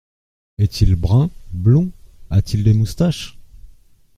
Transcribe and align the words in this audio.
Est-il 0.57 0.95
brun, 0.95 1.29
blond? 1.51 1.91
a-t-il 2.31 2.63
des 2.63 2.73
moustaches? 2.73 3.37